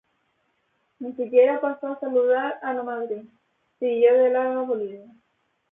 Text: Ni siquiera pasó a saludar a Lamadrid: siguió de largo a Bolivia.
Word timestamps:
Ni 0.99 1.13
siquiera 1.13 1.61
pasó 1.61 1.89
a 1.89 1.99
saludar 1.99 2.57
a 2.63 2.73
Lamadrid: 2.73 3.21
siguió 3.77 4.15
de 4.15 4.31
largo 4.31 4.61
a 4.61 4.65
Bolivia. 4.65 5.13